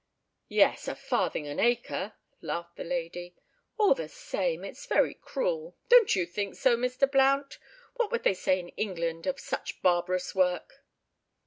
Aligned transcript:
"Yes, 0.49 0.87
a 0.87 0.95
farthing 0.95 1.45
an 1.45 1.59
acre!" 1.59 2.13
laughed 2.41 2.75
the 2.75 2.83
lady. 2.83 3.35
"All 3.77 3.93
the 3.93 4.09
same, 4.09 4.65
it's 4.65 4.87
very 4.87 5.13
cruel—don't 5.13 6.15
you 6.15 6.25
think 6.25 6.55
so, 6.55 6.75
Mr. 6.75 7.05
Blount? 7.07 7.59
What 7.97 8.11
would 8.11 8.23
they 8.23 8.33
say 8.33 8.59
in 8.59 8.69
England 8.69 9.27
of 9.27 9.39
such 9.39 9.79
barbarous 9.83 10.33
work?" 10.33 10.83